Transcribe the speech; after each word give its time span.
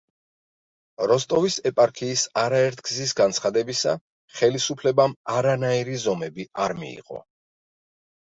როსტოვის 1.09 1.57
ეპარქიის 1.69 2.21
არაერთგზის 2.43 3.11
განცხადებისა, 3.19 3.93
ხელისუფლებამ 4.39 5.15
არანაირი 5.35 5.99
ზომები 6.05 6.47
არ 6.67 6.75
მიიღო. 6.81 7.21